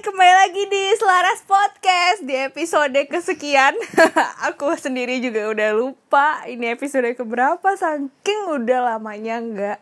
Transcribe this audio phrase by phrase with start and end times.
[0.00, 3.76] kembali lagi di Selaras Podcast di episode kesekian.
[4.48, 9.80] Aku sendiri juga udah lupa ini episode keberapa saking udah lamanya nggak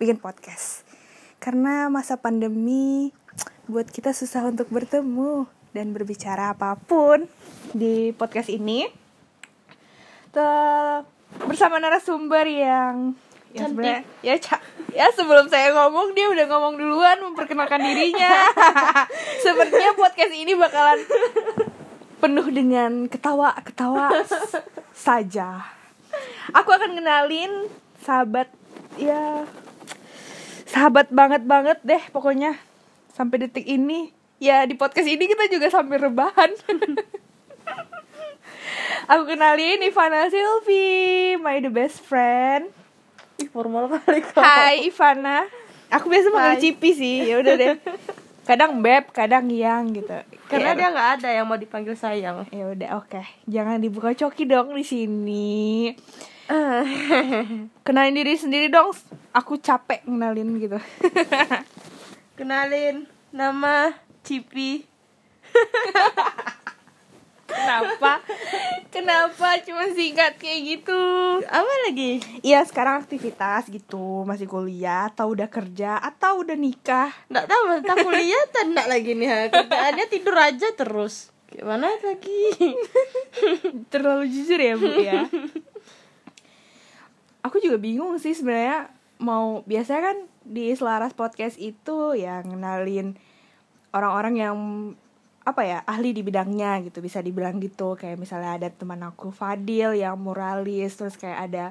[0.00, 0.88] bikin podcast.
[1.36, 3.12] Karena masa pandemi
[3.68, 5.44] buat kita susah untuk bertemu
[5.76, 7.28] dan berbicara apa pun
[7.76, 8.88] di podcast ini.
[10.32, 11.04] Te-
[11.44, 13.12] bersama narasumber yang
[13.52, 18.48] ya sebenarnya ya ca- ya sebelum saya ngomong dia udah ngomong duluan memperkenalkan dirinya.
[19.44, 21.00] Sepertinya podcast ini bakalan
[22.16, 24.64] penuh dengan ketawa-ketawa s-
[25.06, 25.68] saja.
[26.52, 27.68] Aku akan kenalin
[28.00, 28.48] sahabat
[28.96, 29.44] ya
[30.68, 32.56] sahabat banget banget deh pokoknya.
[33.12, 34.08] Sampai detik ini
[34.40, 36.50] ya di podcast ini kita juga sambil rebahan.
[39.02, 42.70] Aku kenalin Ivana Silvi my the best friend
[43.42, 44.38] Ih, formal kali kau.
[44.38, 45.42] Hai Ivana.
[45.90, 46.62] Aku biasa manggil.
[46.62, 47.26] Cipi sih.
[47.26, 47.74] Ya udah deh.
[48.48, 50.18] Kadang beb, kadang yang gitu.
[50.50, 52.42] Karena Ya, dia nggak ada yang mau dipanggil sayang.
[52.50, 53.22] Ya udah oke.
[53.46, 55.94] Jangan dibuka coki dong di sini.
[57.86, 58.90] Kenalin diri sendiri dong.
[59.30, 60.78] Aku capek ngenalin gitu.
[62.34, 63.94] Kenalin nama
[64.26, 64.82] Cipi.
[67.52, 68.12] Kenapa?
[68.88, 71.00] Kenapa cuma singkat kayak gitu?
[71.44, 72.18] Apa lagi?
[72.40, 77.96] Iya sekarang aktivitas gitu Masih kuliah Atau udah kerja Atau udah nikah Nggak tahu, entah
[78.00, 79.28] kuliah atau enggak lagi nih.
[79.28, 79.38] ha.
[79.48, 81.32] Kerjaannya tidur aja terus.
[81.52, 82.40] Gimana lagi?
[83.92, 85.28] terlalu jujur ya bu ya
[87.42, 88.88] aku juga bingung sih sebenarnya
[89.22, 93.14] mau biasanya kan di selaras podcast itu ya ngenalin
[93.94, 94.56] orang-orang yang
[95.42, 99.98] apa ya ahli di bidangnya gitu bisa dibilang gitu kayak misalnya ada teman aku Fadil
[99.98, 101.64] yang muralis terus kayak ada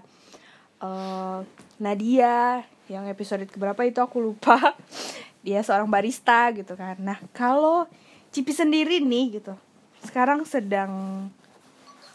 [0.83, 1.39] eh,
[1.79, 4.59] Nadia yang episode keberapa itu aku lupa
[5.45, 7.87] dia seorang barista gitu kan nah kalau
[8.31, 9.55] Cipi sendiri nih gitu
[10.03, 11.27] sekarang sedang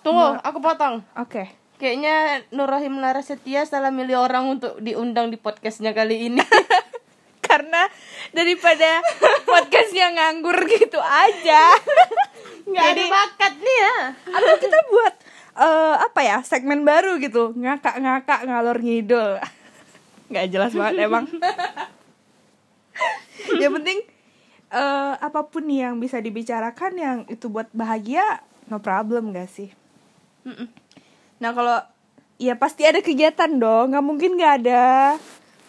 [0.06, 1.02] Tunggu, aku potong.
[1.18, 1.50] Oke.
[1.82, 6.38] Kayaknya Nur Rahim Larasetia salah milih orang untuk diundang di podcastnya kali ini.
[7.56, 7.88] Karena
[8.36, 9.00] daripada
[9.48, 11.72] podcastnya nganggur gitu aja.
[12.68, 13.96] Nggak ada bakat nih ya.
[14.28, 15.14] Atau kita buat
[15.56, 19.40] eh, apa ya segmen baru gitu ngakak-ngakak ngalor ngidul.
[20.28, 21.24] Nggak jelas banget emang.
[23.56, 24.04] yang penting
[24.68, 29.72] eh, apa pun yang bisa dibicarakan yang itu buat bahagia no problem gak sih?
[30.44, 30.68] Mm-mm.
[31.40, 31.80] Nah kalau
[32.36, 35.16] ya pasti ada kegiatan dong, nggak mungkin nggak ada.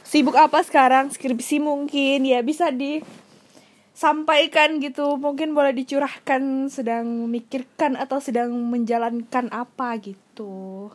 [0.07, 1.11] Sibuk apa sekarang?
[1.11, 5.19] Skripsi mungkin ya bisa disampaikan gitu.
[5.19, 10.87] Mungkin boleh dicurahkan sedang memikirkan atau sedang menjalankan apa gitu.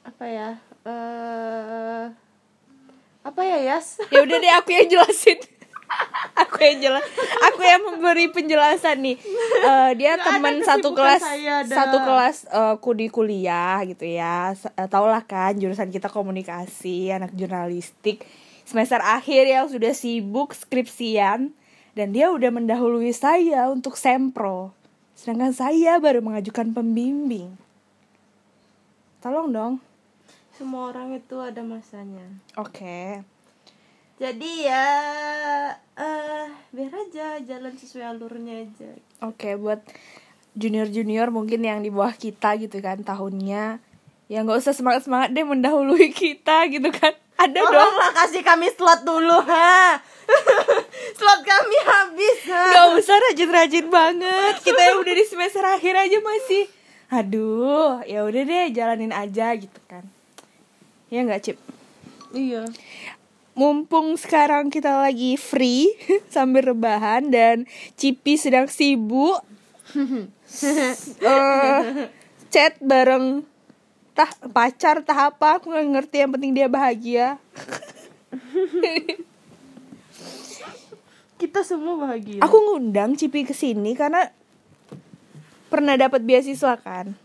[0.00, 0.56] Apa ya?
[0.88, 2.08] Eh
[3.20, 4.00] apa ya, Yas?
[4.08, 5.44] Ya udah deh aku yang jelasin.
[6.42, 7.04] aku yang jelas,
[7.50, 9.16] aku yang memberi penjelasan nih.
[9.64, 14.52] Eh, dia teman satu kelas, saya, satu kelas eh, ku di kuliah gitu ya.
[14.54, 18.22] Eh, tau lah kan jurusan kita komunikasi, anak jurnalistik.
[18.68, 21.56] Semester akhir yang sudah sibuk skripsian
[21.96, 24.76] dan dia udah mendahului saya untuk sempro.
[25.16, 27.56] Sedangkan saya baru mengajukan pembimbing.
[29.18, 29.74] Tolong dong.
[30.54, 32.22] Semua orang itu ada masanya.
[32.54, 33.22] Oke.
[34.18, 34.86] Jadi ya
[35.94, 38.90] eh biar aja jalan sesuai alurnya aja.
[39.22, 39.78] Oke, buat
[40.58, 43.78] junior-junior mungkin yang di bawah kita gitu kan tahunnya
[44.28, 47.14] ya nggak usah semangat-semangat deh mendahului kita gitu kan.
[47.38, 47.70] Ada dong.
[47.70, 50.02] Tolonglah kasih kami slot dulu, ha.
[51.18, 52.64] slot kami habis, ha.
[52.74, 54.54] Gak usah rajin-rajin banget.
[54.66, 56.66] Kita yang udah di semester akhir aja masih.
[57.14, 60.02] Aduh, ya udah deh jalanin aja gitu kan.
[61.14, 61.56] Ya nggak Cip?
[62.34, 62.66] Iya.
[63.58, 65.90] Mumpung sekarang kita lagi free
[66.34, 67.66] sambil rebahan dan
[67.98, 69.42] Cipi sedang sibuk
[71.26, 72.06] eh,
[72.54, 73.42] chat bareng
[74.14, 77.34] tah pacar tah apa aku nggak ngerti yang penting dia bahagia
[81.38, 82.38] Kita semua bahagia.
[82.38, 84.30] aku ngundang Cipi ke sini karena
[85.66, 87.18] pernah dapat beasiswa kan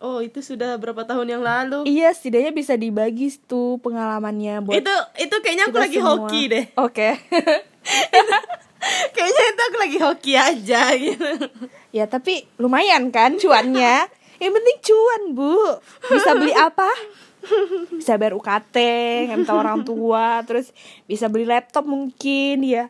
[0.00, 1.84] Oh, itu sudah berapa tahun yang lalu?
[1.84, 6.08] iya setidaknya bisa dibagi tuh pengalamannya buat itu itu kayaknya aku lagi semua.
[6.24, 6.64] hoki deh.
[6.74, 7.08] oke
[9.12, 11.28] kayaknya itu aku lagi hoki aja gitu.
[11.92, 14.08] ya tapi lumayan kan cuannya
[14.42, 15.54] yang penting cuan bu
[16.08, 16.88] bisa beli apa
[17.92, 18.76] bisa bayar UKT
[19.28, 20.72] minta orang tua terus
[21.04, 22.88] bisa beli laptop mungkin ya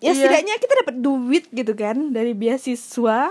[0.00, 0.12] ya Iya.
[0.16, 3.28] setidaknya kita dapat duit gitu kan dari beasiswa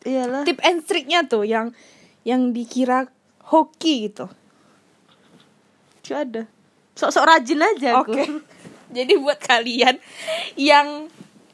[0.00, 0.46] Iyalah.
[0.46, 1.74] tip and triknya tuh yang
[2.22, 3.08] yang dikira
[3.44, 4.28] hoki gitu
[6.02, 6.42] Gak ada.
[6.92, 8.42] Sok-sok rajin aja oke aku.
[8.96, 10.02] jadi buat kalian
[10.54, 11.06] yang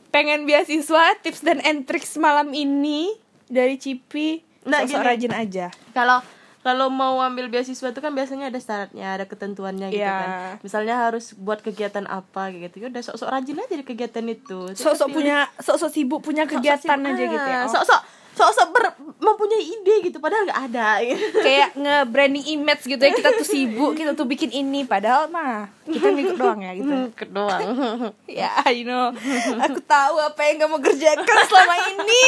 [0.09, 3.13] pengen beasiswa tips dan and tricks malam ini
[3.47, 5.07] dari Cipi Nah, sosok gini.
[5.07, 6.19] rajin aja kalau
[6.61, 10.17] kalau mau ambil beasiswa itu kan biasanya ada syaratnya ada ketentuannya gitu Iya.
[10.17, 10.29] kan
[10.59, 14.75] misalnya harus buat kegiatan apa kayak gitu ya udah sok-sok rajin aja di kegiatan itu
[14.75, 17.13] sok-sok punya sok-sok sibuk punya sok-sok kegiatan sibuk.
[17.13, 18.03] aja gitu ya Ah, Oh.
[18.37, 21.01] Sok-sok ber- mempunyai ide gitu padahal nggak ada.
[21.01, 21.25] Gitu.
[21.47, 26.13] kayak nge-branding image gitu ya kita tuh sibuk kita tuh bikin ini padahal mah kita
[26.13, 26.93] ngikut doang ya gitu.
[26.93, 27.61] Hmm, kedoang
[28.41, 29.17] ya I know.
[29.65, 32.25] Aku tahu apa yang kamu kerjakan selama ini.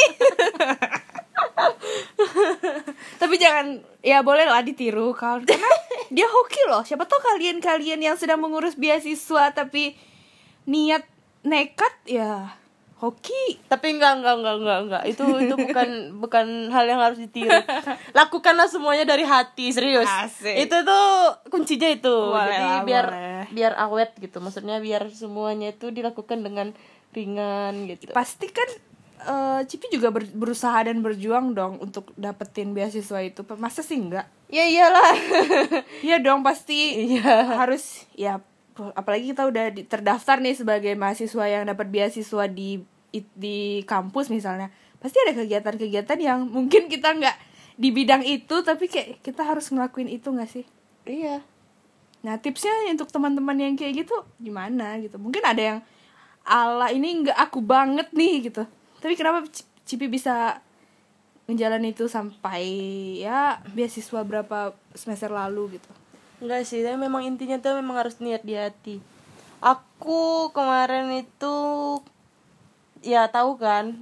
[3.20, 5.70] Tapi jangan ya boleh lah ditiru kalau karena
[6.08, 6.82] dia hoki loh.
[6.82, 9.94] Siapa tahu kalian-kalian yang sedang mengurus beasiswa tapi
[10.64, 11.04] niat
[11.46, 12.57] nekat ya
[12.98, 13.62] hoki?
[13.64, 15.02] Tapi enggak enggak enggak enggak enggak.
[15.06, 15.88] Itu itu bukan
[16.22, 17.50] bukan hal yang harus ditiru.
[18.10, 20.06] Lakukanlah semuanya dari hati serius.
[20.06, 20.66] Asik.
[20.66, 21.06] itu tuh
[21.46, 22.10] kuncinya itu.
[22.10, 23.44] Boleh jadi lah, biar boleh.
[23.50, 24.38] biar awet gitu.
[24.38, 26.74] Maksudnya biar semuanya itu dilakukan dengan
[27.10, 28.10] ringan gitu.
[28.10, 28.68] Pasti kan
[29.20, 33.46] eh, Cipi juga ber- berusaha dan berjuang dong untuk dapetin beasiswa itu.
[33.54, 34.26] Masa sih enggak?
[34.48, 35.12] Ya iyalah.
[36.00, 36.78] Iya dong pasti
[37.14, 37.58] Iya.
[37.58, 38.42] harus ya
[38.94, 42.82] apalagi kita udah di- terdaftar nih sebagai mahasiswa yang dapat beasiswa di
[43.34, 44.68] di kampus misalnya
[45.00, 47.36] pasti ada kegiatan-kegiatan yang mungkin kita nggak
[47.78, 50.64] di bidang itu tapi kayak kita harus ngelakuin itu nggak sih?
[51.06, 51.40] Iya.
[52.26, 55.16] Nah tipsnya untuk teman-teman yang kayak gitu gimana gitu?
[55.16, 55.78] Mungkin ada yang
[56.42, 58.66] ala ini nggak aku banget nih gitu.
[58.98, 59.46] Tapi kenapa
[59.86, 60.58] Cipi bisa
[61.48, 62.66] menjalani itu sampai
[63.24, 65.88] ya beasiswa berapa semester lalu gitu
[66.38, 68.96] enggak sih tapi memang intinya tuh memang harus niat di hati.
[69.58, 71.56] Aku kemarin itu
[73.02, 73.98] ya tahu kan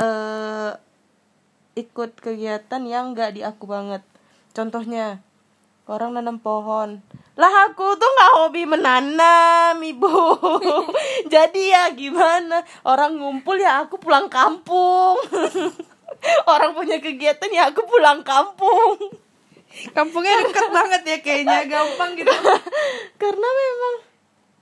[0.00, 0.72] eh
[1.76, 4.04] ikut kegiatan yang enggak di aku banget.
[4.52, 5.24] Contohnya
[5.88, 7.00] orang nanam pohon.
[7.40, 10.36] Lah aku tuh nggak hobi menanam ibu.
[11.32, 12.60] Jadi ya gimana?
[12.84, 15.16] Orang ngumpul ya aku pulang kampung.
[16.52, 19.16] Orang punya kegiatan ya aku pulang kampung
[19.90, 22.30] Kampungnya deket banget ya kayaknya gampang gitu.
[23.22, 23.94] karena memang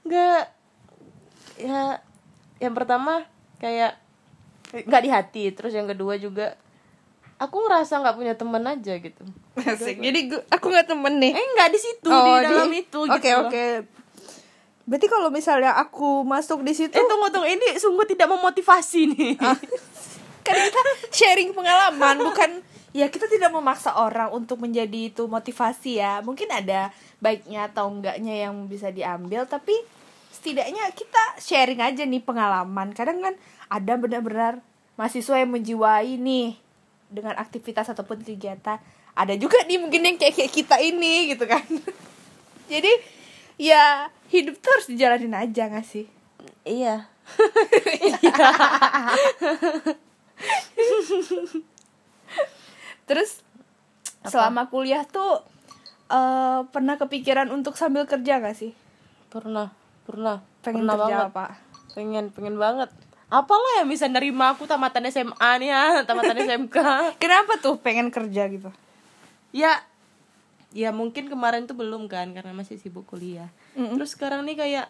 [0.04, 0.42] nggak
[1.58, 1.82] ya
[2.58, 3.24] yang pertama
[3.56, 3.98] kayak
[4.70, 6.54] nggak di hati terus yang kedua juga
[7.36, 9.24] aku ngerasa nggak punya teman aja gitu
[9.56, 9.98] Asik.
[9.98, 11.32] Jadi gua- aku nggak temen nih.
[11.32, 13.66] eh nggak di situ di dalam itu gitu Oke oke.
[14.84, 19.32] Berarti kalau misalnya aku masuk di situ, eh tunggu tunggu ini sungguh tidak memotivasi nih
[20.46, 20.80] kan kita
[21.10, 22.50] sharing pengalaman, bukan
[22.96, 26.20] ya kita tidak memaksa orang untuk menjadi itu motivasi ya.
[26.24, 26.92] Mungkin ada
[27.22, 29.74] baiknya atau enggaknya yang bisa diambil, tapi
[30.32, 32.92] setidaknya kita sharing aja nih pengalaman.
[32.96, 33.34] Kadang kan
[33.68, 34.60] ada benar-benar
[34.96, 36.56] mahasiswa yang menjiwai nih
[37.08, 38.80] dengan aktivitas ataupun kegiatan.
[39.18, 41.64] Ada juga nih mungkin yang kayak kayak kita ini gitu kan.
[42.72, 42.92] Jadi
[43.58, 46.06] ya hidup tuh harus dijalanin aja gak sih?
[46.68, 47.08] iya
[53.08, 53.40] Terus
[54.22, 55.40] selama kuliah tuh
[56.08, 58.72] eh pernah kepikiran untuk sambil kerja gak sih?
[59.28, 59.68] pernah
[60.04, 61.46] pernah Pengen pernah kerja banget apa?
[61.92, 62.88] pengen pengen banget
[63.28, 66.76] apalah yang bisa nerima aku tamatan SMA nih ya tamatan SMK
[67.22, 68.72] Kenapa tuh pengen kerja gitu?
[69.48, 69.84] ya
[70.72, 74.00] ya mungkin kemarin tuh belum kan karena masih sibuk kuliah Mm-mm.
[74.00, 74.86] terus sekarang nih kayak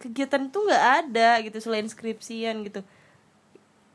[0.00, 2.80] kegiatan tuh nggak ada gitu selain skripsian gitu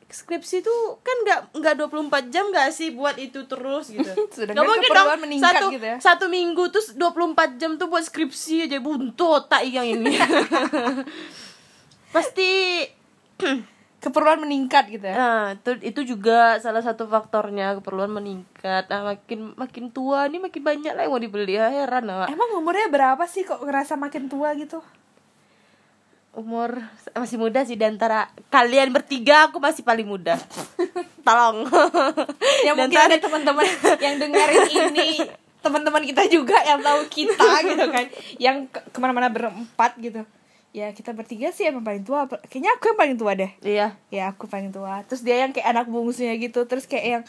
[0.06, 4.68] skripsi tuh kan nggak nggak 24 jam nggak sih buat itu terus gitu Sedangkan Nggak
[4.70, 5.98] mungkin dong meningkat satu, gitu ya.
[5.98, 10.13] satu minggu terus 24 jam tuh buat skripsi aja buntut tak yang ini
[12.15, 12.50] pasti
[14.06, 15.18] Keperluan meningkat gitu ya?
[15.18, 18.86] Nah, itu, itu juga salah satu faktornya keperluan meningkat.
[18.86, 21.58] Nah, makin makin tua nih makin banyak lah yang mau dibeli.
[21.58, 22.29] Ya, heran lah.
[22.29, 24.77] Emang umurnya berapa sih kok ngerasa makin tua gitu?
[26.36, 26.84] Umur
[27.15, 30.36] masih muda sih di antara kalian bertiga aku masih paling muda.
[31.24, 31.63] Tolong.
[32.68, 33.63] Ya mungkin ada teman-teman
[34.04, 35.24] yang dengerin ini
[35.63, 38.06] teman-teman kita juga yang tahu kita gitu kan.
[38.38, 40.27] Yang ke- ke mana-mana berempat gitu.
[40.75, 42.27] Ya kita bertiga sih emang paling tua.
[42.27, 43.51] Kayaknya aku yang paling tua deh.
[43.63, 43.88] Iya.
[44.12, 45.08] ya aku paling tua.
[45.08, 46.68] Terus dia yang kayak anak bungsunya gitu.
[46.68, 47.24] Terus kayak yang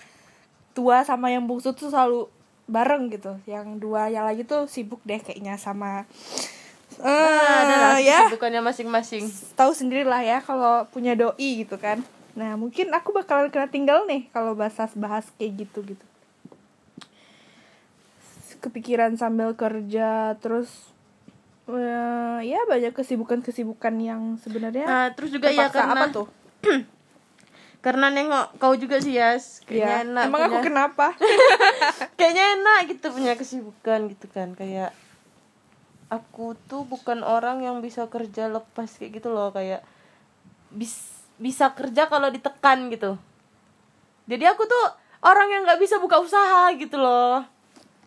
[0.74, 2.26] tua sama yang bungsu tuh selalu
[2.66, 3.38] bareng gitu.
[3.46, 6.10] Yang dua yang lagi tuh sibuk deh kayaknya sama
[6.98, 8.24] eh Nah, adalah ya.
[8.24, 9.24] kesibukannya masing-masing.
[9.52, 12.00] tahu sendiri lah ya kalau punya doi gitu kan.
[12.32, 16.06] Nah mungkin aku bakalan kena tinggal nih kalau bahas bahas kayak gitu gitu.
[18.58, 20.68] Kepikiran sambil kerja terus
[21.66, 26.26] eh, ya banyak kesibukan-kesibukan yang sebenarnya Nah, terus juga ya karena apa tuh?
[27.78, 29.62] Karena nengok kau juga sih Yas.
[29.62, 31.06] Kayaknya ya enak emang aku punya- kenapa?
[32.18, 34.90] Kayaknya enak gitu punya kesibukan gitu kan kayak
[36.06, 39.82] aku tuh bukan orang yang bisa kerja lepas kayak gitu loh kayak
[40.70, 43.18] bis bisa kerja kalau ditekan gitu.
[44.26, 44.84] Jadi aku tuh
[45.22, 47.44] orang yang nggak bisa buka usaha gitu loh.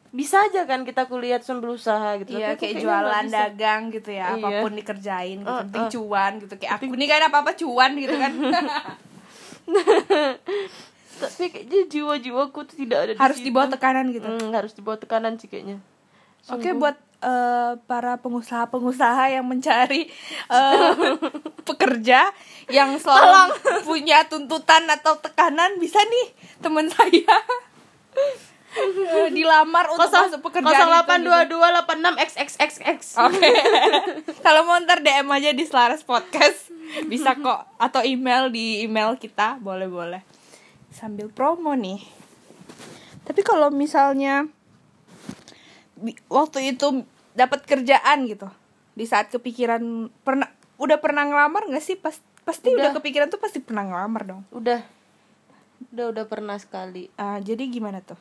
[0.09, 4.41] Bisa aja kan kita kuliah sambil usaha gitu Iya kayak jualan dagang gitu ya Iya.
[4.41, 5.91] apa pun dikerjain gitu Uh, penting uh.
[5.93, 8.33] cuan gitu kayak aku ini kan apa apa cuan gitu kan.
[11.19, 14.25] Tapi kayaknya jiwa-jiwaku tuh tidak ada di harus di bawah tekanan gitu.
[14.25, 15.77] Hmm, harus di bawah tekanan sih kayaknya.
[16.49, 20.07] Oke buat eh, para pengusaha-pengusaha yang mencari
[20.49, 20.91] eh,
[21.69, 22.31] pekerja
[22.69, 26.27] yang selalu punya tuntutan atau tekanan bisa nih
[26.63, 27.35] teman saya
[28.77, 31.59] eh, dilamar untuk masuk pekerjaan itu gitu.
[31.59, 33.49] 082286xxxx Oke.
[34.45, 36.69] Kalau mau ntar DM aja di Selaras Podcast
[37.05, 40.25] bisa kok atau email di email kita boleh-boleh.
[40.89, 42.01] Sambil promo nih.
[43.29, 44.49] Tapi kalau misalnya
[46.31, 47.03] waktu itu
[47.35, 48.47] dapat kerjaan gitu.
[48.95, 51.95] Di saat kepikiran pernah udah pernah ngelamar nggak sih?
[51.99, 52.91] Pas pasti udah.
[52.91, 52.97] Udah.
[52.99, 54.41] kepikiran tuh pasti pernah ngelamar dong.
[54.51, 54.81] Udah.
[55.95, 57.07] Udah udah pernah sekali.
[57.15, 58.19] Ah, jadi gimana tuh?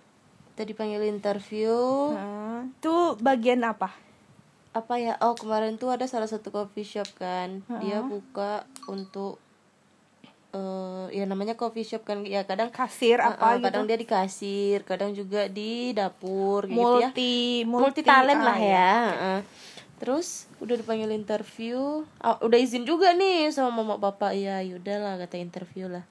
[0.54, 1.74] Tadi panggil interview.
[2.14, 3.94] Ah, tuh bagian apa?
[4.74, 5.18] Apa ya?
[5.22, 7.66] Oh kemarin tuh ada salah satu coffee shop kan.
[7.82, 8.06] Dia Heeh.
[8.06, 9.42] buka untuk
[10.48, 13.90] eh ya namanya coffee shop kan ya kadang kasir apa eh, kadang gitu?
[13.92, 17.08] dia di kasir kadang juga di dapur kayak gitu ya.
[17.12, 17.36] Multi
[17.68, 18.72] multi talent ah, lah iya.
[18.72, 19.40] ya heeh.
[20.00, 25.14] terus udah dipanggil interview Ah, udah izin juga nih sama mama bapak ya yaudah lah
[25.20, 26.08] kata interview lah.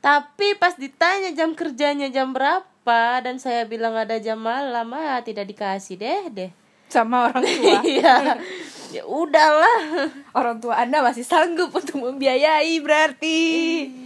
[0.00, 5.48] Tapi pas ditanya jam kerjanya jam berapa dan saya bilang ada jam malam ah tidak
[5.48, 6.50] dikasih deh deh.
[6.88, 7.80] Sama orang tua.
[8.00, 8.36] Iya
[8.94, 9.82] ya udahlah.
[10.38, 13.38] Orang tua anda masih sanggup untuk membiayai berarti.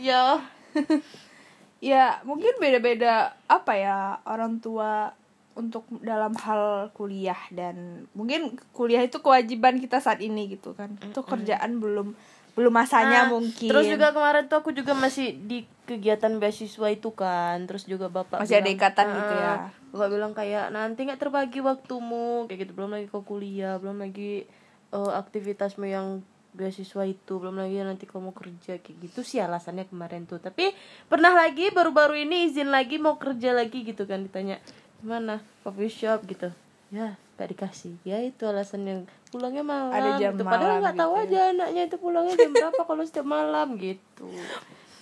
[0.00, 0.40] Iya.
[1.78, 5.14] Ya mungkin beda-beda apa ya orang tua
[5.54, 10.99] untuk dalam hal kuliah dan mungkin kuliah itu kewajiban kita saat ini gitu kan.
[10.99, 12.18] Itu kerjaan belum
[12.59, 13.71] belum masanya Nah, mungkin.
[13.71, 17.62] terus juga kemarin tuh aku juga masih di kegiatan beasiswa itu kan.
[17.71, 19.47] Terus juga bapak Masih ada bilang, ikatan gitu ya.
[19.47, 19.59] "Ah,
[19.95, 22.50] bapak bilang kayak nanti nggak terbagi waktumu.
[22.50, 24.50] Kayak gitu belum lagi kau kuliah belum lagi
[24.92, 26.21] eh, aktivitasmu yang
[26.57, 30.40] beasiswa itu belum lagi nanti kamu kerja kayak gitu sih alasannya kemarin tuh.
[30.42, 30.75] Tapi
[31.07, 34.59] pernah lagi baru-baru ini izin lagi mau kerja lagi gitu kan ditanya
[35.04, 36.26] mana coffee shop?
[36.26, 36.50] gitu.
[36.88, 37.95] Ya gak dikasih.
[38.02, 40.45] Ya itu alasan yang pulangnya malam Ada jam gitu.
[40.49, 44.26] padahal nggak tahu gitu aja anaknya itu pulangnya jam berapa kalau setiap malam gitu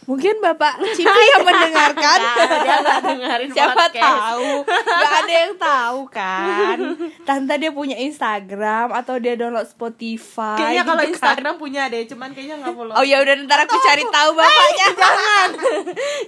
[0.07, 2.21] mungkin bapak Cipi yang mendengarkan.
[2.47, 4.07] Nah, dia dengerin siapa podcast.
[4.07, 4.51] tahu?
[4.69, 6.79] Nggak ada yang tahu kan.
[7.27, 11.35] Tante dia punya Instagram atau dia download Spotify kayaknya kalau gitu kan.
[11.35, 12.95] Instagram punya deh cuman kayaknya nggak follow.
[12.95, 15.49] Oh ya udah ntar aku cari tahu bapaknya jangan.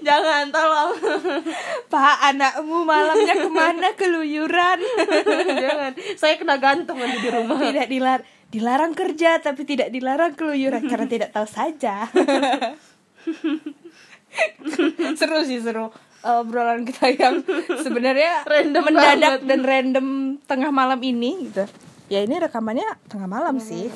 [0.02, 0.92] Jangan tolong.
[1.86, 3.88] Pak, anakmu malamnya ke mana?
[3.94, 4.78] Keluyuran?
[5.62, 5.92] jangan.
[6.18, 7.62] Saya kena gantung nanti di rumah.
[7.62, 10.82] Tidak dilar dilarang kerja tapi tidak dilarang keluyuran.
[10.90, 12.08] Karena tidak tahu saja.
[15.18, 15.88] seru sih seru
[16.22, 17.42] obrolan kita yang
[17.84, 19.46] sebenarnya Random mendadak banget.
[19.46, 20.06] dan random
[20.44, 21.64] tengah malam ini gitu.
[22.08, 23.92] Ya ini rekamannya tengah malam sih.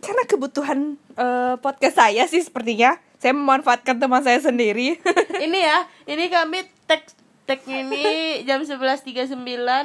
[0.00, 4.98] Karena kebutuhan eh, podcast saya sih sepertinya saya memanfaatkan teman saya sendiri.
[5.44, 7.04] ini ya ini kami tag
[7.48, 9.32] tag ini jam 11.39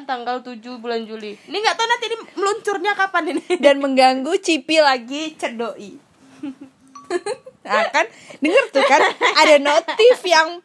[0.04, 4.84] tanggal 7 bulan Juli ini nggak tahu nanti ini meluncurnya kapan ini dan mengganggu Cipi
[4.84, 5.92] lagi cedoi.
[7.64, 8.06] Nah kan?
[8.44, 9.02] Denger tuh kan?
[9.44, 10.60] Ada notif yang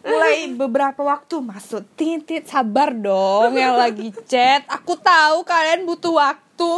[0.00, 1.84] mulai beberapa waktu masuk.
[1.96, 4.64] Titit sabar dong yang lagi chat.
[4.68, 6.74] Aku tahu kalian butuh waktu.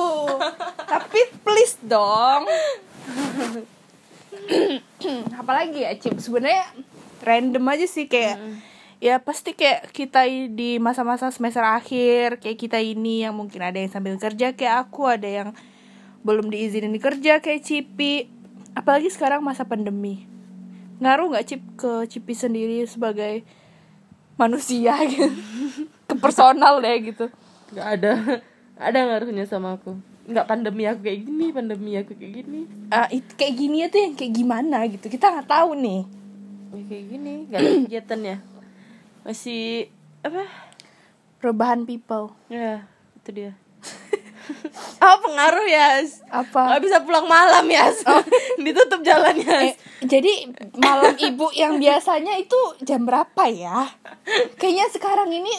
[0.86, 2.46] Tapi please dong.
[5.38, 6.18] Apalagi ya Cip?
[6.18, 6.66] Sebenarnya
[7.22, 8.38] random aja sih kayak
[9.02, 13.90] ya pasti kayak kita di masa-masa semester akhir kayak kita ini yang mungkin ada yang
[13.90, 15.48] sambil kerja kayak aku ada yang
[16.22, 18.30] belum diizinin kerja kayak Cipi
[18.72, 20.24] apalagi sekarang masa pandemi.
[21.02, 23.42] Ngaruh nggak Cip ke Cipi sendiri sebagai
[24.38, 25.28] manusia gitu?
[26.08, 27.26] Ke personal deh gitu.
[27.74, 28.12] Nggak ada
[28.78, 29.96] ada ngaruhnya sama aku.
[30.28, 32.60] Nggak pandemi aku kayak gini pandemi aku kayak gini.
[32.94, 35.06] Ah, itu kayak gini tuh yang kayak gimana gitu?
[35.10, 36.02] Kita nggak tahu nih.
[36.72, 38.36] Ya, kayak gini nggak ada kegiatan ya
[39.22, 39.90] masih
[40.22, 40.46] apa?
[41.42, 42.34] Perubahan people.
[42.46, 42.86] Ya
[43.22, 43.52] itu dia
[45.04, 47.86] oh pengaruh ya apa nggak bisa pulang malam ya
[48.64, 53.86] ditutup jalannya Eh, jadi malam ibu yang biasanya itu jam berapa ya?
[54.56, 55.52] Kayaknya sekarang ini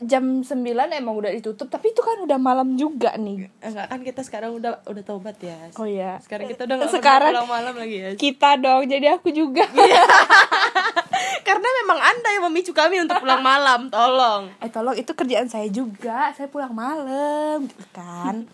[0.00, 0.50] jam 9
[0.92, 3.46] emang udah ditutup, tapi itu kan udah malam juga nih.
[3.60, 6.18] enggak kan kita sekarang udah udah taubat ya Oh iya.
[6.18, 9.62] sekarang kita udah Sekarang- malam lagi ya Kita dong, jadi aku juga.
[12.72, 14.50] kami untuk pulang malam tolong.
[14.60, 18.44] Eh tolong itu kerjaan saya juga, saya pulang malam gitu kan.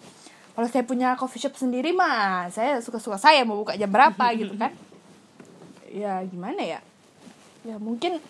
[0.58, 4.58] Kalau saya punya coffee shop sendiri mah, saya suka-suka saya mau buka jam berapa gitu
[4.58, 4.74] kan.
[5.88, 6.80] ya gimana ya?
[7.64, 8.20] Ya mungkin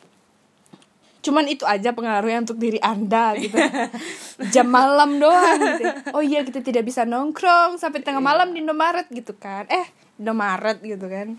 [1.18, 3.58] cuman itu aja pengaruhnya untuk diri anda gitu.
[4.54, 5.84] Jam malam doang gitu.
[6.14, 9.66] Oh iya kita tidak bisa nongkrong sampai tengah malam di Indomaret gitu kan.
[9.68, 11.34] Eh Indomaret gitu kan.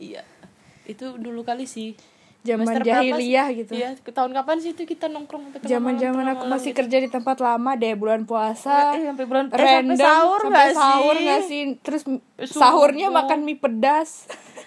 [0.00, 0.24] Iya.
[0.88, 1.94] Itu dulu kali sih
[2.40, 3.72] zaman jahiliyah gitu.
[3.72, 6.70] Iya tahun kapan sih itu kita nongkrong sampai tengah zaman malam, zaman tengah aku masih
[6.70, 6.78] gitu?
[6.80, 10.50] kerja di tempat lama deh bulan puasa Eh, sampai bulan eh, random sampai sahur sampai
[10.50, 11.24] nggak sahur sih?
[11.24, 11.60] nggak sih?
[11.80, 12.48] Terus Subuh.
[12.56, 14.24] sahurnya makan mie pedas.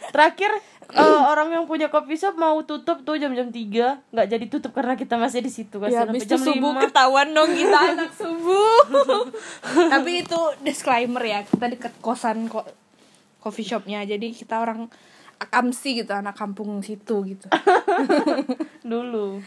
[0.10, 0.52] Terakhir
[0.94, 4.94] eh, orang yang punya coffee shop mau tutup tuh jam-jam 3 nggak jadi tutup karena
[4.94, 8.12] kita masih di situ kan ya sampai habis jam subuh 5 ketahuan dong kita anak
[8.14, 8.82] subuh.
[9.98, 12.70] Tapi itu disclaimer ya kita deket kosan kok
[13.42, 14.06] coffee shopnya.
[14.06, 14.94] Jadi kita orang
[15.40, 17.48] akamsi gitu anak kampung situ gitu.
[18.92, 19.40] Dulu.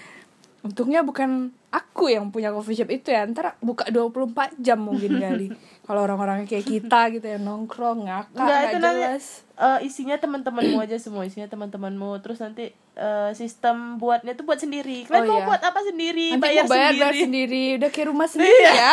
[0.67, 3.23] Untungnya bukan aku yang punya coffee shop itu ya.
[3.27, 5.49] Ntar buka 24 jam mungkin kali.
[5.87, 9.25] Kalau orang-orang kayak kita gitu ya nongkrong ngakak nggak nanti jelas.
[9.55, 12.19] eh, isinya teman-temanmu aja semua isinya teman-temanmu.
[12.25, 15.05] Terus nanti eh, sistem buatnya tuh buat sendiri.
[15.05, 15.47] Kalian Oh, mau iya.
[15.47, 16.27] buat apa sendiri?
[16.33, 17.01] Nanti bayar, mau bayar sendiri.
[17.03, 17.65] bayar sendiri.
[17.77, 18.93] Udah kayak rumah sendiri ya.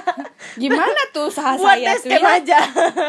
[0.62, 2.30] Gimana tuh usaha buat saya tuh ya?
[2.34, 2.58] aja.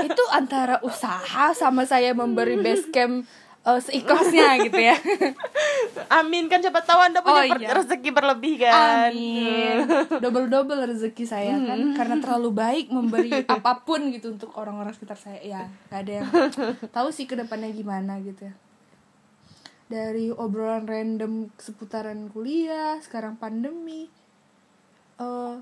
[0.04, 1.18] Itu antara usaha
[1.52, 3.26] sama saya memberi base camp
[3.64, 4.96] eh, seikhlasnya gitu ya.
[6.10, 7.70] Amin kan siapa tahu anda punya Oh, iya.
[7.74, 9.10] rezeki berlebih kan.
[9.10, 9.84] Amin.
[10.24, 15.18] Double double rezeki saya kan karena terlalu baik memberi apa pun gitu untuk orang-orang sekitar
[15.18, 15.40] saya.
[15.40, 16.28] Ya, gak ada yang
[16.90, 18.54] tahu sih ke depannya gimana gitu ya.
[19.88, 24.12] Dari obrolan random seputaran kuliah, sekarang pandemi.
[25.18, 25.54] Eh,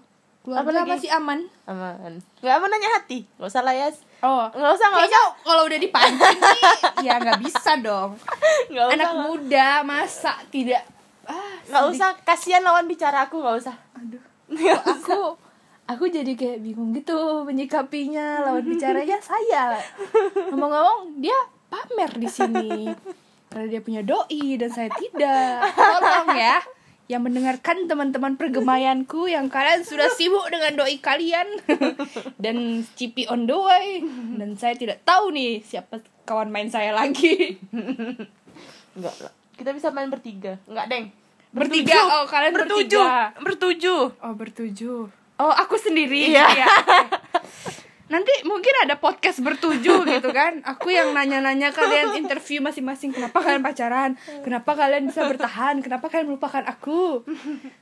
[0.41, 0.89] keluarga Apalagi?
[0.91, 1.39] masih aman?
[1.65, 2.17] aman.
[2.39, 3.29] Nggak mau nanya hati.
[3.38, 3.88] Nggak usah lah ya
[4.20, 5.25] Oh, nggak usah nggak usah.
[5.39, 6.62] kalau udah dipancing nih,
[7.03, 8.17] ya nggak bisa dong.
[8.89, 10.82] usah Anak nggak- muda masa tidak
[11.24, 13.75] ah, nggak usah kasihan lawan bicara aku nggak usah.
[13.94, 14.22] Aduh.
[14.58, 15.20] Kok aku
[15.86, 19.77] aku jadi kayak bingung gitu menyikapinya lawan bicaranya saya
[20.50, 22.89] ngomong-ngomong dia pamer di sini
[23.56, 25.64] karena dia punya doi dan saya tidak.
[25.80, 26.60] Tolong ya
[27.08, 31.48] yang mendengarkan teman-teman pergemayanku yang kalian sudah sibuk dengan doi kalian
[32.44, 34.03] dan cipi on the way.
[34.36, 37.56] Dan saya tidak tahu nih siapa kawan main saya lagi.
[39.00, 39.32] Nggak lah.
[39.56, 40.60] Kita bisa main bertiga.
[40.68, 41.06] Nggak deng.
[41.56, 41.96] Bertiga.
[42.20, 43.40] Oh kalian bertujuh bertiga.
[43.40, 44.03] Bertujuh.
[44.20, 45.00] Oh bertujuh.
[45.40, 46.27] Oh aku sendiri.
[46.27, 46.44] Iya.
[46.60, 46.68] Ya.
[48.05, 50.61] Nanti mungkin ada podcast bertujuh gitu kan.
[50.61, 53.09] Aku yang nanya-nanya kalian interview masing-masing.
[53.09, 54.11] Kenapa kalian pacaran?
[54.46, 55.81] Kenapa kalian bisa bertahan?
[55.81, 57.25] Kenapa kalian melupakan aku?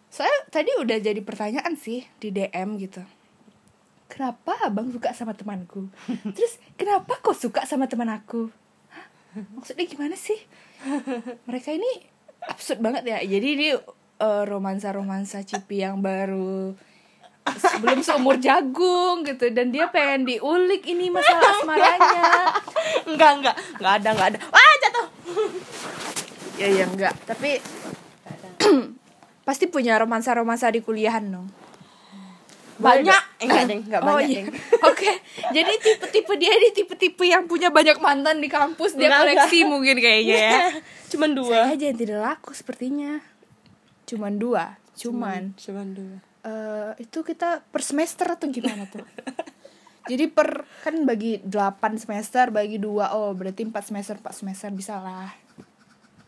[0.07, 3.03] Soalnya tadi udah jadi pertanyaan sih di DM gitu.
[4.07, 5.91] Kenapa abang suka sama temanku?
[6.37, 8.47] Terus kenapa kau suka sama teman aku?
[8.93, 9.07] Hah?
[9.59, 10.37] Maksudnya gimana sih?
[11.49, 12.07] Mereka ini
[12.47, 13.19] absurd banget ya.
[13.19, 16.77] Jadi ini eh, romansa-romansa Cipi yang baru
[17.51, 19.51] sebelum seumur jagung gitu.
[19.51, 22.09] Dan dia pengen diulik ini masalah asmaranya.
[22.09, 22.47] enggak.
[23.07, 23.55] Enggak enggak.
[23.79, 24.39] Ada enggak ada.
[24.49, 25.07] Wah jatuh.
[26.59, 27.15] Ya ya enggak.
[27.27, 27.59] Tapi
[29.47, 31.47] pasti punya romansa-romansa di kuliahan dong.
[32.79, 33.21] Banyak.
[33.39, 33.81] Eh, enggak deng.
[33.85, 34.41] Enggak oh banyak iya.
[34.43, 34.47] Deng.
[34.89, 35.11] Oke.
[35.53, 38.97] Jadi tipe-tipe dia ini tipe-tipe yang punya banyak mantan di kampus.
[38.97, 40.59] Dia Enggak, koleksi mungkin kayaknya ya.
[41.11, 41.69] Cuman dua.
[41.69, 43.21] Saya aja yang tidak laku sepertinya.
[44.09, 44.79] Cuman dua.
[44.93, 49.07] Cuman cuman dua eh itu kita per semester atau gimana tuh?
[50.11, 54.99] Jadi per kan bagi 8 semester bagi dua oh berarti 4 semester 4 semester bisa
[54.99, 55.31] lah.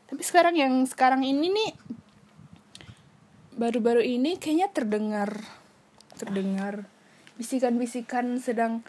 [0.07, 1.71] Tapi sekarang yang sekarang ini nih
[3.55, 5.43] baru-baru ini kayaknya terdengar
[6.15, 6.87] terdengar
[7.35, 8.83] bisikan-bisikan sedang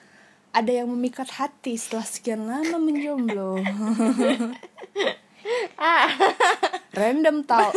[0.54, 3.58] ada yang memikat hati setelah sekian lama menjomblo.
[5.80, 6.09] ah
[6.96, 7.70] Random tau.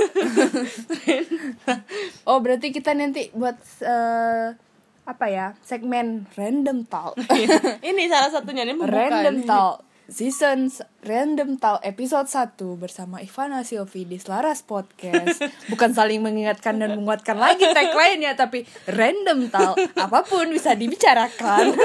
[2.32, 4.56] oh berarti kita nanti buat eh,
[5.04, 7.20] apa ya segmen random talk.
[7.90, 9.84] ini salah satunya ini random ini.
[10.10, 15.38] Talk season s- random talk episode 1 bersama Ivana Silvi di Selaras Podcast.
[15.72, 21.78] Bukan saling mengingatkan dan menguatkan lagi tagline ya tapi random talk apa pun bisa dibicarakan.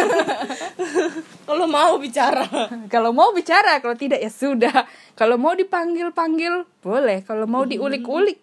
[1.48, 2.48] kalau mau bicara
[2.88, 4.88] kalau mau bicara, kalau tidak ya sudah.
[5.14, 8.40] Kalau mau dipanggil-panggil boleh, kalau mau diulik-ulik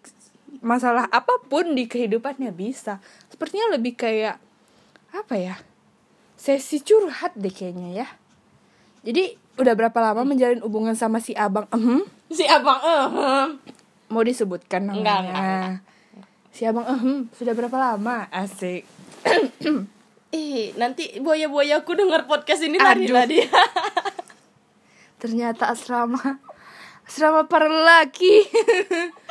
[0.62, 3.02] masalah apa pun di kehidupannya bisa.
[3.28, 4.38] Sepertinya lebih kayak
[5.10, 5.58] apa ya?
[6.38, 8.08] Sesi curhat deh kayaknya ya.
[9.02, 11.68] Jadi udah berapa lama menjalin hubungan sama si abang?
[11.72, 13.46] Ehem, si abang eh
[14.12, 15.00] mau disebutkan namanya?
[15.00, 15.72] Enggak, enggak,
[16.52, 18.28] Si abang ehem, sudah berapa lama?
[18.28, 18.84] Asik.
[20.32, 23.48] Ih, nanti buaya-buayaku dengar podcast ini lari dia.
[25.20, 26.40] Ternyata asrama
[27.04, 28.48] asrama para lelaki.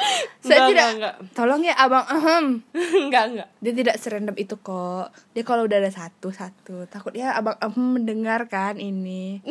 [0.42, 0.74] Saya Enggak, tidak.
[0.74, 1.16] enggak, enggak.
[1.38, 2.46] Tolong ya abang ehem.
[3.06, 3.48] enggak, enggak.
[3.62, 5.14] Dia tidak serendam itu kok.
[5.38, 9.46] Dia kalau udah ada satu satu takutnya abang ehem mendengarkan ini.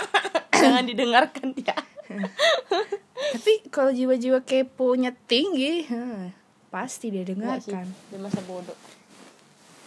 [0.62, 1.74] Jangan didengarkan ya.
[3.34, 6.30] Tapi kalau jiwa-jiwa keponya tinggi, hmm,
[6.70, 7.90] pasti dia dengarkan.
[7.90, 8.76] dia masa bodoh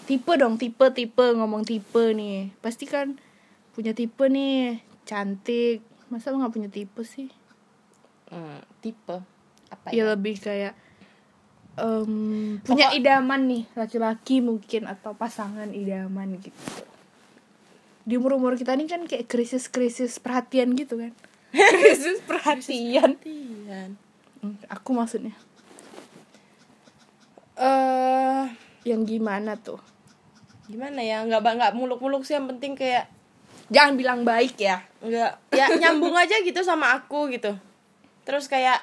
[0.04, 2.52] Tipe dong, tipe tipe ngomong tipe nih.
[2.60, 3.16] Pasti kan
[3.78, 5.86] punya tipe nih, cantik.
[6.10, 7.30] Masa lo nggak punya tipe sih?
[8.30, 9.18] hmm, tipe
[9.70, 10.74] apa Ya ya lebih kayak
[11.76, 16.60] em, punya idaman nih, laki-laki mungkin atau pasangan idaman gitu.
[18.04, 21.14] Di umur-umur kita nih kan kayak krisis-krisis perhatian gitu kan.
[21.54, 23.16] krisis perhatian.
[23.16, 23.90] Perhatian.
[24.40, 25.36] Hmm, Aku maksudnya.
[27.56, 28.46] eh
[28.84, 29.80] Yang gimana tuh?
[30.70, 33.10] gimana ya nggak nggak muluk-muluk sih yang penting kayak
[33.74, 34.86] Jangan bilang baik ya.
[35.02, 37.58] nggak ya nyambung aja gitu sama aku gitu
[38.22, 38.78] terus kayak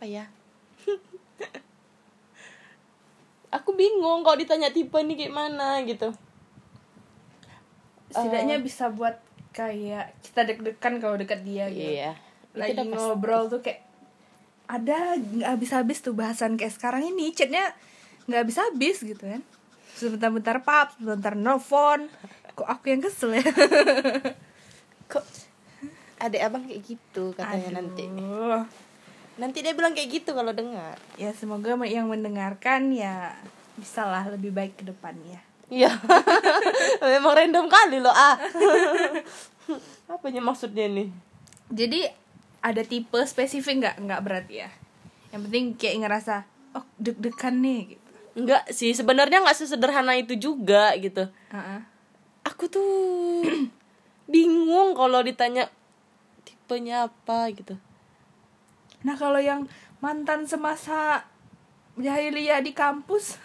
[0.00, 0.24] apa ya
[3.56, 6.08] aku bingung kalau ditanya tipe nih kayak mana gitu
[8.10, 9.20] Setidaknya bisa buat
[9.52, 11.94] kayak kita deg-degan kalau dekat dia gitu.
[11.94, 12.18] iya
[12.56, 12.94] Lagi Itu pasti.
[12.96, 13.86] ngobrol tuh kayak
[14.66, 17.70] ada nggak habis-habis tuh bahasan kayak sekarang ini chatnya
[18.26, 19.42] nggak habis-habis gitu kan.
[19.94, 22.10] Sebentar-bentar pap, sebentar nelfon.
[22.56, 23.46] Kok aku yang kesel ya?
[25.12, 25.22] kok
[26.18, 27.76] adek abang kayak gitu katanya Aduh.
[27.78, 28.04] nanti
[29.38, 33.36] dia bilang kayak gitu kalau dengar Ya semoga yang mendengarkan ya
[33.78, 35.40] bisalah lebih baik ke depannya.
[35.70, 35.94] iya
[37.04, 38.34] memang random kali loh ah
[40.12, 41.08] apanya maksudnya nih
[41.70, 42.02] Jadi
[42.60, 44.70] ada tipe spesifik nggak nggak berarti ya?
[45.30, 46.34] Yang penting kayak ngerasa
[46.76, 48.08] oh deg-degan nih gitu.
[48.30, 51.30] Enggak sih, sebenarnya nggak sesederhana itu juga gitu.
[51.54, 51.80] Heeh.
[52.46, 52.90] Aku tuh
[54.32, 55.70] bingung kalau ditanya
[56.42, 57.78] tipenya apa gitu.
[59.04, 59.64] Nah kalau yang
[60.00, 61.24] mantan semasa
[61.96, 63.36] jahiliyah di kampus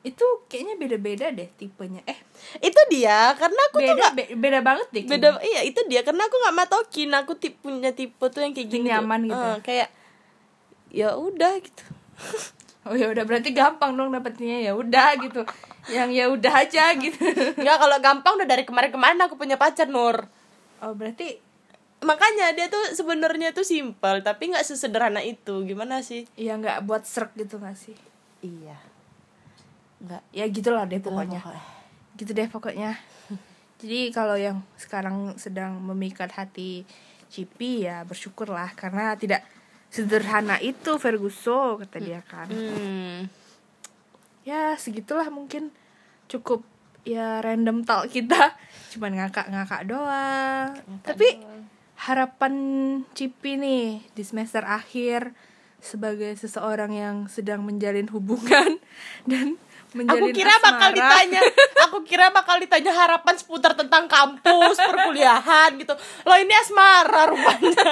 [0.00, 1.98] itu kayaknya beda-beda deh tipenya.
[2.06, 2.14] Eh
[2.62, 5.02] Itu dia, karena aku tuh beda nggak be- beda banget deh.
[5.02, 5.28] beda.
[5.34, 5.42] kayaknya.
[5.50, 7.10] Iya itu dia, karena aku nggak matokin.
[7.10, 8.86] Aku tip, punya tipe tuh yang kayak gini.
[8.86, 8.90] tuh.
[8.94, 9.88] nyaman gitu Eh, kayak
[10.94, 11.84] ya udah gitu.
[12.86, 15.42] Oh ya udah berarti gampang dong dapetnya ya udah gitu.
[15.90, 17.18] Yang ya udah aja gitu.
[17.58, 20.30] Enggak kalau gampang udah dari kemarin-kemarin aku punya pacar Nur.
[20.78, 21.34] Oh berarti
[22.04, 25.64] Makanya dia tuh sebenarnya tuh simpel, tapi nggak sesederhana itu.
[25.64, 26.28] Gimana sih?
[26.36, 27.96] ya nggak buat serak gitu gak sih?
[28.44, 28.76] Iya.
[30.04, 30.22] Enggak.
[30.30, 31.40] Ya gitulah deh pokoknya.
[31.40, 31.64] Pokoknya.
[32.20, 32.90] Gitu deh pokoknya.
[33.80, 36.84] Jadi kalau yang sekarang sedang memikat hati
[37.26, 39.42] Cipi ya bersyukurlah karena tidak
[39.90, 42.48] sederhana itu Ferguso kata dia kan.
[42.50, 43.26] Hmm.
[44.46, 45.74] ya segitulah mungkin
[46.30, 46.62] cukup
[47.02, 48.54] ya random talk kita
[48.94, 50.70] cuman ngakak-ngakak doang
[51.02, 51.38] tapi
[51.96, 52.54] harapan
[53.16, 55.32] Cipi nih di semester akhir
[55.80, 58.80] sebagai seseorang yang sedang menjalin hubungan
[59.30, 59.56] dan
[59.96, 60.98] menjalin Aku kira bakal asmara.
[60.98, 61.40] ditanya,
[61.88, 65.94] aku kira bakal ditanya harapan seputar tentang kampus, perkuliahan gitu.
[66.26, 67.86] Loh ini asmara rupanya.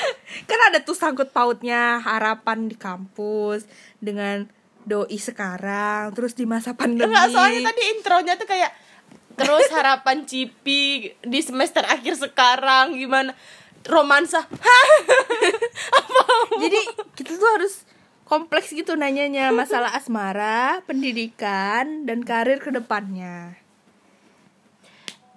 [0.48, 3.66] kan ada tuh sangkut pautnya harapan di kampus
[3.98, 4.46] dengan
[4.86, 8.70] doi sekarang terus di masa pandemi Enggak, soalnya tadi intronya tuh kayak
[9.38, 13.34] terus harapan Cipi di semester akhir sekarang gimana
[13.86, 14.44] romansa.
[14.66, 14.88] Hah?
[16.60, 16.80] Jadi
[17.16, 17.84] kita tuh harus
[18.28, 23.58] kompleks gitu nanyanya masalah asmara, pendidikan, dan karir ke depannya.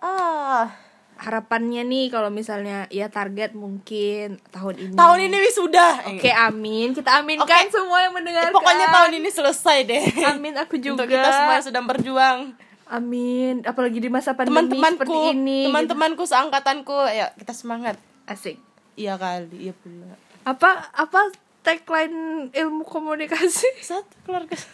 [0.03, 0.75] Ah,
[1.23, 4.93] Harapannya nih kalau misalnya ya target mungkin tahun ini.
[4.99, 5.88] tahun ini wisuda.
[6.12, 6.91] Oke, amin.
[6.91, 7.71] Kita aminkan Oke.
[7.71, 8.51] semua yang mendengarkan.
[8.51, 10.03] pokoknya tahun ini selesai deh.
[10.34, 11.08] Amin aku juga.
[11.08, 12.39] Untuk kita semua yang sedang berjuang.
[12.88, 13.63] Amin.
[13.63, 15.60] Apalagi di masa pandemi Teman-temanku, seperti ini.
[15.63, 15.67] gitu.
[15.72, 17.96] teman-temanku seangkatanku, ya kita semangat.
[18.28, 18.60] Asik.
[18.93, 20.15] Iya kali, iya pula.
[20.43, 21.32] Apa apa
[21.63, 23.67] tagline ilmu komunikasi?
[23.89, 24.56] Satu keluarga.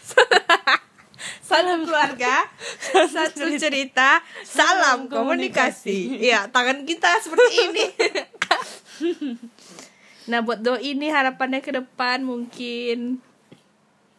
[1.43, 2.47] Salam keluarga,
[3.11, 6.15] satu cerita, salam komunikasi.
[6.15, 7.85] Iya, tangan kita seperti ini.
[10.31, 13.19] nah, buat doi ini harapannya ke depan mungkin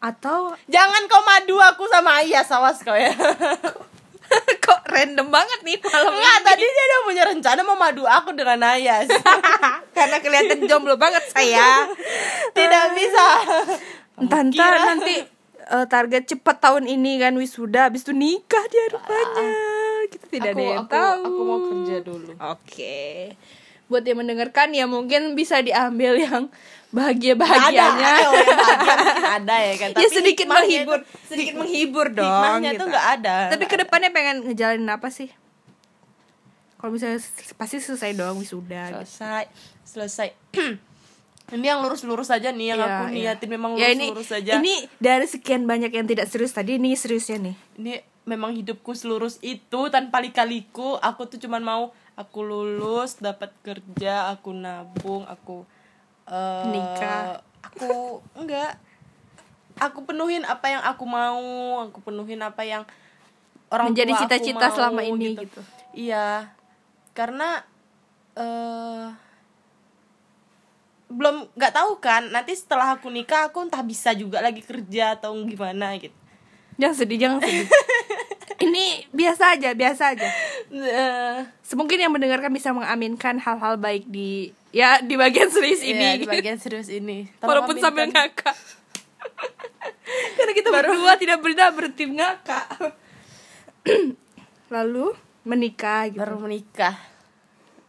[0.00, 3.12] atau Jangan kau madu aku sama Ayah sawas kau ya.
[4.64, 6.46] kok random banget nih malam Enggak, ini.
[6.46, 9.10] tadi dia udah punya rencana mau madu aku dengan Ayas.
[9.96, 11.90] Karena kelihatan jomblo banget saya.
[12.56, 13.26] Tidak bisa.
[14.16, 14.46] Entah
[14.86, 15.26] nanti
[15.66, 19.50] eh, target cepat tahun ini kan wisuda, habis itu nikah dia rupanya.
[20.08, 21.22] Kita tidak ada Aku- yang aku- tahu.
[21.22, 22.30] aku mau kerja dulu.
[22.48, 22.98] Oke.
[23.86, 26.42] Buat yang mendengarkan ya mungkin bisa diambil yang
[26.90, 27.86] Ada, bahagia-bahagianya.
[27.86, 28.10] ada,
[28.50, 29.88] bahagia ada ya kan.
[30.02, 32.26] ya sedikit hikmahnya menghibur, tuh- sedikit menghibur dong.
[32.26, 32.80] hikmahnya gitu.
[32.80, 33.36] tuh nggak ada.
[33.48, 35.30] Tapi ke depannya pengen ngejalanin apa sih?
[36.76, 37.20] Kalau misalnya
[37.54, 38.90] pasti selesai dong wisuda.
[38.90, 38.96] gitu.
[39.06, 39.44] selesai,
[39.84, 40.28] selesai.
[41.50, 43.34] ini yang lurus-lurus aja nih yang Iya, aku iya.
[43.34, 44.52] niatin memang ya ini lurus-lurus aja.
[44.56, 47.56] ini dari sekian banyak yang tidak serius tadi ini seriusnya nih.
[47.76, 51.82] ini memang hidupku selurus itu tanpa lika-liku aku tuh cuman mau
[52.14, 55.66] aku lulus dapat kerja aku nabung aku
[56.30, 57.42] eh, Nikah.
[57.60, 58.78] aku enggak
[59.80, 61.42] aku penuhin apa yang aku mau
[61.84, 62.82] aku penuhin apa yang
[63.70, 65.60] orang Menjadi cita-cita selama ini, gitu.
[65.94, 66.50] iya
[67.14, 67.62] karena
[68.34, 69.10] eh
[71.10, 75.34] belum nggak tahu kan nanti setelah aku nikah aku entah bisa juga lagi kerja atau
[75.42, 76.14] gimana gitu
[76.80, 77.68] Jangan sedih, jangan sedih.
[78.66, 80.28] Ini biasa aja, biasa aja.
[80.72, 86.22] Eh, Semungkin yang mendengarkan bisa mengaminkan hal-hal baik di ya di bagian serius iya, ini.
[86.22, 88.54] di bagian serius ini Tolong Walaupun sambil ngakak.
[90.38, 92.66] Karena kita berdua tidak pernah bertim ngakak.
[94.74, 96.20] Lalu menikah gitu.
[96.20, 96.94] baru menikah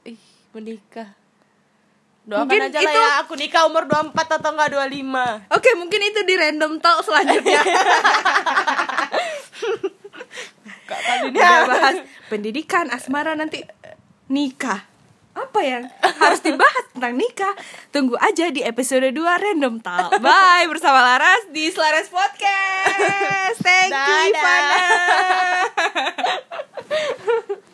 [0.07, 0.17] ih
[0.55, 1.13] menikah
[2.23, 5.99] doakan Mungkin aja lah itu- ya aku nikah umur 24 atau enggak 25 Oke, mungkin
[5.99, 7.59] itu di random talk selanjutnya.
[10.87, 11.97] Kak kali ini Udah bahas
[12.31, 13.65] pendidikan, asmara nanti
[14.31, 14.90] nikah
[15.31, 17.55] apa yang harus dibahas tentang nikah.
[17.91, 20.19] Tunggu aja di episode 2 random talk.
[20.19, 23.57] Bye bersama Laras di Selaras Podcast.
[23.63, 24.83] Thank you Ivana